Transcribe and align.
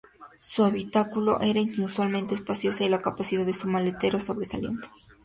Su 0.39 0.63
habitáculo 0.63 1.39
era 1.41 1.59
inusualmente 1.59 2.33
espaciosa, 2.33 2.83
y 2.83 2.89
la 2.89 3.03
capacidad 3.03 3.45
de 3.45 3.53
su 3.53 3.69
maletero 3.69 4.19
sobresaliente. 4.19 4.87